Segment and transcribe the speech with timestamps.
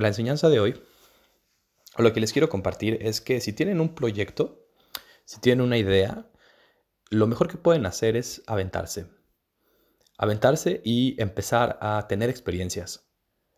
[0.00, 0.82] la enseñanza de hoy,
[1.98, 4.66] lo que les quiero compartir es que si tienen un proyecto,
[5.24, 6.30] si tienen una idea,
[7.10, 9.06] lo mejor que pueden hacer es aventarse.
[10.16, 13.10] Aventarse y empezar a tener experiencias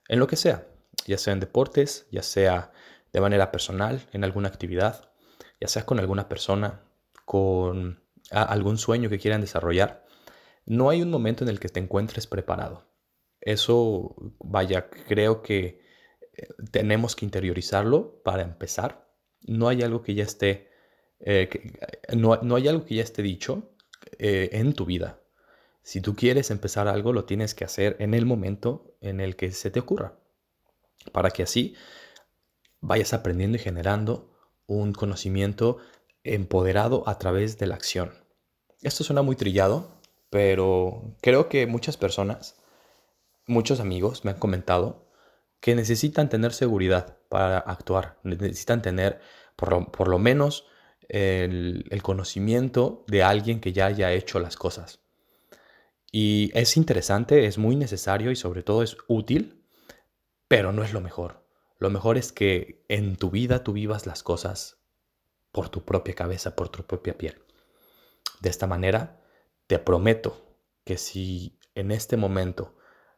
[0.08, 0.66] en lo que sea,
[1.06, 2.72] ya sea en deportes, ya sea
[3.12, 5.12] de manera personal, en alguna actividad,
[5.60, 6.82] ya sea con alguna persona,
[7.24, 10.06] con algún sueño que quieran desarrollar.
[10.64, 12.88] No hay un momento en el que te encuentres preparado.
[13.40, 15.82] Eso, vaya, creo que
[16.70, 19.08] tenemos que interiorizarlo para empezar.
[19.42, 20.70] No hay algo que ya esté,
[21.20, 23.70] eh, eh, no, hay algo que ya esté dicho
[24.18, 25.20] en tu vida.
[25.82, 29.50] Si tú quieres empezar algo, lo tienes que hacer en el momento en el que
[29.50, 30.16] se te ocurra,
[31.12, 31.74] para que así
[32.80, 34.30] vayas aprendiendo y generando
[34.66, 35.78] un conocimiento
[36.24, 38.12] empoderado a través de la acción.
[38.82, 39.90] Esto suena muy trillado,
[40.30, 42.56] pero creo que muchas personas,
[43.46, 45.06] muchos amigos me han comentado
[45.62, 49.20] que necesitan tener seguridad para actuar, necesitan tener
[49.54, 50.66] por lo, menos
[51.08, 55.04] el, el, conocimiento de alguien que ya haya hecho las cosas.
[56.10, 59.64] Y es interesante, es muy necesario y sobre todo es útil,
[60.48, 61.46] pero no es lo mejor.
[61.78, 64.82] Lo mejor es que en tu vida tú vivas las cosas
[65.52, 67.40] por tu propia cabeza, por tu propia piel.
[68.40, 69.22] De esta manera,
[69.68, 72.74] te prometo que si en este momento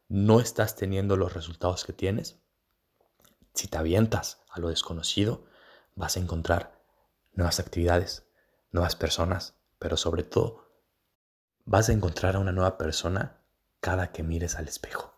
[0.07, 2.39] no estás teniendo los resultados que tienes,
[3.53, 5.45] si te avientas a lo desconocido,
[5.95, 6.81] vas a encontrar
[7.33, 8.27] nuevas actividades,
[8.71, 10.65] nuevas personas, pero sobre todo
[11.63, 13.41] vas a encontrar a una nueva persona
[13.79, 15.14] cada que mires al espejo.